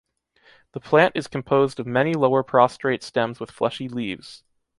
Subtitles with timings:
[0.71, 4.43] The plant is composed of many lower prostrate stems with fleshy leaves.